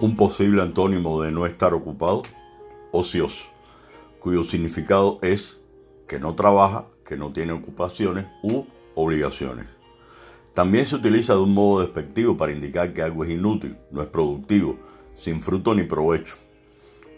Un 0.00 0.16
posible 0.16 0.60
antónimo 0.60 1.22
de 1.22 1.30
no 1.30 1.46
estar 1.46 1.72
ocupado, 1.72 2.24
ocioso, 2.90 3.44
cuyo 4.18 4.42
significado 4.42 5.20
es 5.22 5.56
que 6.08 6.18
no 6.18 6.34
trabaja, 6.34 6.86
que 7.06 7.16
no 7.16 7.32
tiene 7.32 7.52
ocupaciones 7.52 8.26
u 8.42 8.64
obligaciones. 8.96 9.66
También 10.52 10.86
se 10.86 10.96
utiliza 10.96 11.34
de 11.34 11.42
un 11.42 11.54
modo 11.54 11.80
despectivo 11.82 12.36
para 12.36 12.50
indicar 12.50 12.92
que 12.92 13.02
algo 13.02 13.22
es 13.22 13.30
inútil, 13.30 13.76
no 13.92 14.02
es 14.02 14.08
productivo, 14.08 14.78
sin 15.14 15.40
fruto 15.40 15.76
ni 15.76 15.84
provecho. 15.84 16.34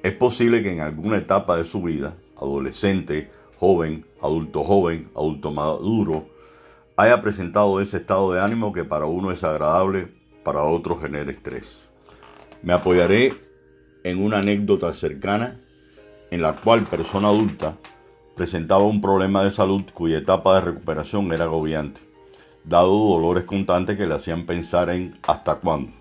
Es 0.03 0.13
posible 0.13 0.63
que 0.63 0.73
en 0.73 0.81
alguna 0.81 1.17
etapa 1.17 1.57
de 1.57 1.65
su 1.65 1.81
vida, 1.81 2.15
adolescente, 2.37 3.31
joven, 3.59 4.05
adulto 4.21 4.65
joven, 4.65 5.09
adulto 5.17 5.51
maduro, 5.51 6.27
haya 6.95 7.23
presentado 7.23 7.81
ese 7.81 7.97
estado 7.97 8.33
de 8.33 8.43
ánimo 8.43 8.75
que 8.75 8.85
para 8.85 9.07
uno 9.07 9.33
es 9.33 9.43
agradable, 9.43 10.13
para 10.45 10.63
otro 10.63 10.99
genera 10.99 11.31
estrés. 11.31 11.87
Me 12.63 12.73
apoyaré 12.73 13.35
en 14.03 14.23
una 14.23 14.39
anécdota 14.39 14.95
cercana 14.95 15.57
en 16.31 16.43
la 16.43 16.55
cual 16.55 16.85
persona 16.85 17.29
adulta 17.29 17.77
presentaba 18.35 18.85
un 18.85 19.01
problema 19.01 19.45
de 19.45 19.51
salud 19.51 19.83
cuya 19.95 20.19
etapa 20.19 20.57
de 20.57 20.61
recuperación 20.63 21.33
era 21.33 21.45
agobiante, 21.45 22.01
dado 22.65 22.91
dolores 22.91 23.45
constantes 23.45 23.97
que 23.97 24.07
le 24.07 24.15
hacían 24.15 24.47
pensar 24.47 24.91
en 24.91 25.19
hasta 25.23 25.57
cuándo, 25.57 25.93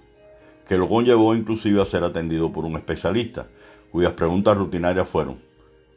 que 0.68 0.78
lo 0.78 0.90
conllevó 0.90 1.36
inclusive 1.36 1.82
a 1.82 1.86
ser 1.86 2.04
atendido 2.04 2.52
por 2.52 2.66
un 2.66 2.76
especialista, 2.76 3.48
cuyas 3.92 4.14
preguntas 4.14 4.58
rutinarias 4.58 5.08
fueron, 5.08 5.38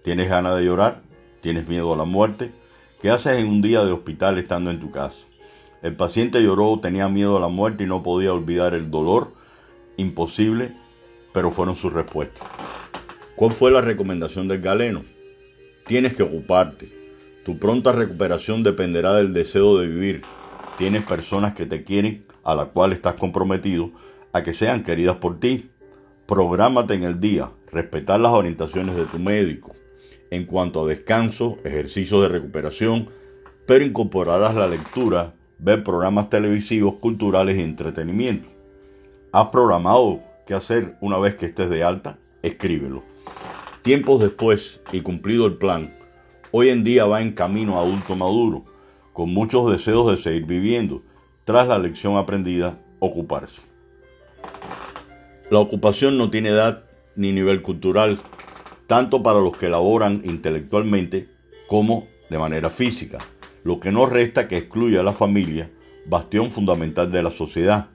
¿tienes 0.04 0.28
ganas 0.28 0.56
de 0.56 0.64
llorar? 0.64 1.02
¿Tienes 1.40 1.68
miedo 1.68 1.94
a 1.94 1.96
la 1.96 2.04
muerte? 2.04 2.52
¿Qué 3.00 3.10
haces 3.10 3.38
en 3.38 3.48
un 3.48 3.62
día 3.62 3.84
de 3.84 3.92
hospital 3.92 4.38
estando 4.38 4.70
en 4.70 4.80
tu 4.80 4.90
casa? 4.90 5.26
El 5.82 5.94
paciente 5.94 6.42
lloró, 6.42 6.80
tenía 6.80 7.08
miedo 7.08 7.36
a 7.36 7.40
la 7.40 7.48
muerte 7.48 7.84
y 7.84 7.86
no 7.86 8.02
podía 8.02 8.32
olvidar 8.32 8.74
el 8.74 8.90
dolor 8.90 9.37
imposible, 9.98 10.72
pero 11.34 11.50
fueron 11.50 11.76
sus 11.76 11.92
respuestas. 11.92 12.48
¿Cuál 13.36 13.52
fue 13.52 13.70
la 13.70 13.82
recomendación 13.82 14.48
del 14.48 14.62
galeno? 14.62 15.04
Tienes 15.86 16.14
que 16.14 16.22
ocuparte. 16.22 16.92
Tu 17.44 17.58
pronta 17.58 17.92
recuperación 17.92 18.62
dependerá 18.62 19.14
del 19.14 19.32
deseo 19.32 19.78
de 19.78 19.86
vivir. 19.86 20.22
Tienes 20.76 21.04
personas 21.04 21.54
que 21.54 21.66
te 21.66 21.84
quieren, 21.84 22.24
a 22.42 22.54
la 22.54 22.66
cual 22.66 22.92
estás 22.92 23.14
comprometido, 23.14 23.92
a 24.32 24.42
que 24.42 24.54
sean 24.54 24.82
queridas 24.82 25.16
por 25.16 25.38
ti. 25.38 25.70
Prográmate 26.26 26.94
en 26.94 27.04
el 27.04 27.20
día, 27.20 27.50
respetar 27.70 28.20
las 28.20 28.32
orientaciones 28.32 28.96
de 28.96 29.04
tu 29.04 29.18
médico. 29.18 29.74
En 30.30 30.44
cuanto 30.44 30.84
a 30.84 30.88
descanso, 30.88 31.58
ejercicio 31.64 32.20
de 32.20 32.28
recuperación, 32.28 33.08
pero 33.66 33.84
incorporarás 33.84 34.54
la 34.54 34.66
lectura, 34.66 35.34
ver 35.58 35.84
programas 35.84 36.30
televisivos, 36.30 36.96
culturales 36.96 37.56
y 37.58 37.62
entretenimiento. 37.62 38.57
¿Has 39.30 39.48
programado 39.48 40.22
qué 40.46 40.54
hacer 40.54 40.96
una 41.02 41.18
vez 41.18 41.34
que 41.34 41.44
estés 41.44 41.68
de 41.68 41.84
alta? 41.84 42.16
Escríbelo. 42.40 43.02
Tiempos 43.82 44.22
después 44.22 44.80
y 44.90 45.02
cumplido 45.02 45.44
el 45.44 45.58
plan, 45.58 45.94
hoy 46.50 46.70
en 46.70 46.82
día 46.82 47.04
va 47.04 47.20
en 47.20 47.32
camino 47.32 47.76
a 47.78 47.82
adulto 47.82 48.16
maduro, 48.16 48.64
con 49.12 49.34
muchos 49.34 49.70
deseos 49.70 50.10
de 50.10 50.16
seguir 50.16 50.46
viviendo, 50.46 51.02
tras 51.44 51.68
la 51.68 51.78
lección 51.78 52.16
aprendida, 52.16 52.78
ocuparse. 53.00 53.60
La 55.50 55.58
ocupación 55.58 56.16
no 56.16 56.30
tiene 56.30 56.48
edad 56.48 56.84
ni 57.14 57.32
nivel 57.32 57.60
cultural, 57.60 58.18
tanto 58.86 59.22
para 59.22 59.40
los 59.40 59.58
que 59.58 59.68
laboran 59.68 60.22
intelectualmente 60.24 61.28
como 61.66 62.06
de 62.30 62.38
manera 62.38 62.70
física, 62.70 63.18
lo 63.62 63.78
que 63.78 63.92
no 63.92 64.06
resta 64.06 64.48
que 64.48 64.56
excluya 64.56 65.00
a 65.00 65.04
la 65.04 65.12
familia, 65.12 65.70
bastión 66.06 66.50
fundamental 66.50 67.12
de 67.12 67.22
la 67.22 67.30
sociedad 67.30 67.90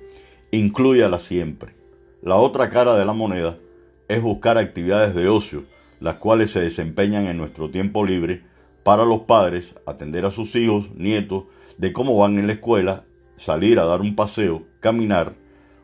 incluyala 0.57 1.19
siempre. 1.19 1.73
La 2.21 2.35
otra 2.35 2.69
cara 2.69 2.95
de 2.95 3.05
la 3.05 3.13
moneda 3.13 3.57
es 4.07 4.21
buscar 4.21 4.57
actividades 4.57 5.15
de 5.15 5.27
ocio, 5.27 5.63
las 5.99 6.17
cuales 6.17 6.51
se 6.51 6.61
desempeñan 6.61 7.25
en 7.25 7.37
nuestro 7.37 7.71
tiempo 7.71 8.05
libre 8.05 8.43
para 8.83 9.03
los 9.03 9.21
padres, 9.21 9.73
atender 9.87 10.25
a 10.25 10.31
sus 10.31 10.55
hijos, 10.55 10.91
nietos, 10.95 11.45
de 11.77 11.91
cómo 11.91 12.17
van 12.17 12.37
en 12.37 12.45
la 12.45 12.53
escuela, 12.53 13.03
salir 13.37 13.79
a 13.79 13.85
dar 13.85 14.01
un 14.01 14.15
paseo, 14.15 14.61
caminar, 14.79 15.33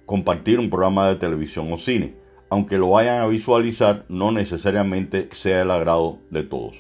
compartir 0.05 0.59
un 0.59 0.69
programa 0.69 1.07
de 1.07 1.15
televisión 1.15 1.73
o 1.73 1.77
cine, 1.77 2.13
aunque 2.49 2.77
lo 2.77 2.91
vayan 2.91 3.21
a 3.21 3.27
visualizar, 3.27 4.05
no 4.07 4.31
necesariamente 4.31 5.29
sea 5.33 5.63
el 5.63 5.71
agrado 5.71 6.19
de 6.29 6.44
todos. 6.44 6.75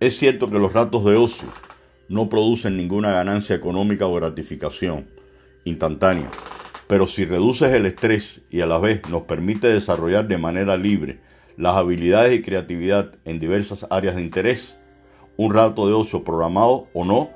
Es 0.00 0.18
cierto 0.18 0.48
que 0.48 0.58
los 0.58 0.74
ratos 0.74 1.04
de 1.06 1.16
ocio 1.16 1.48
no 2.08 2.28
producen 2.28 2.76
ninguna 2.76 3.12
ganancia 3.12 3.56
económica 3.56 4.06
o 4.06 4.14
gratificación 4.14 5.06
instantánea, 5.64 6.30
pero 6.90 7.06
si 7.06 7.24
reduces 7.24 7.72
el 7.72 7.86
estrés 7.86 8.42
y 8.50 8.62
a 8.62 8.66
la 8.66 8.78
vez 8.78 9.08
nos 9.08 9.22
permite 9.22 9.68
desarrollar 9.68 10.26
de 10.26 10.38
manera 10.38 10.76
libre 10.76 11.20
las 11.56 11.76
habilidades 11.76 12.34
y 12.34 12.42
creatividad 12.42 13.12
en 13.24 13.38
diversas 13.38 13.86
áreas 13.90 14.16
de 14.16 14.22
interés, 14.22 14.76
un 15.36 15.54
rato 15.54 15.86
de 15.86 15.92
ocio 15.92 16.24
programado 16.24 16.88
o 16.92 17.04
no, 17.04 17.30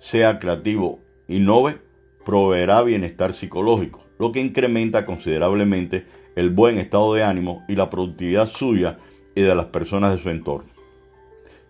sea 0.00 0.40
creativo, 0.40 0.98
innove, 1.28 1.78
proveerá 2.24 2.82
bienestar 2.82 3.32
psicológico, 3.34 4.04
lo 4.18 4.32
que 4.32 4.40
incrementa 4.40 5.06
considerablemente 5.06 6.04
el 6.34 6.50
buen 6.50 6.76
estado 6.76 7.14
de 7.14 7.22
ánimo 7.22 7.62
y 7.68 7.76
la 7.76 7.88
productividad 7.88 8.48
suya 8.48 8.98
y 9.36 9.42
de 9.42 9.54
las 9.54 9.66
personas 9.66 10.16
de 10.16 10.20
su 10.20 10.30
entorno. 10.30 10.72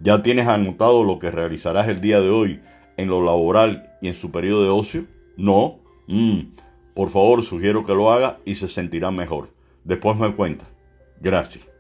¿Ya 0.01 0.23
tienes 0.23 0.49
anotado 0.49 1.05
lo 1.05 1.19
que 1.19 1.31
realizarás 1.31 1.87
el 1.89 2.01
día 2.01 2.19
de 2.19 2.31
hoy 2.31 2.61
en 2.97 3.09
lo 3.11 3.23
laboral 3.23 3.91
y 4.01 4.09
en 4.09 4.15
su 4.15 4.31
periodo 4.31 4.63
de 4.63 4.71
ocio? 4.71 5.05
No. 5.37 5.81
Mm. 6.07 6.57
Por 6.97 7.11
favor, 7.11 7.45
sugiero 7.45 7.85
que 7.85 7.93
lo 7.93 8.11
haga 8.11 8.39
y 8.47 8.55
se 8.55 8.69
sentirá 8.69 9.11
mejor. 9.11 9.51
Después 9.85 10.17
me 10.17 10.35
cuenta. 10.35 10.67
Gracias. 11.21 11.76